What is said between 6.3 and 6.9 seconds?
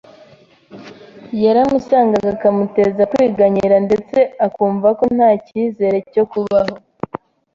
kubaho.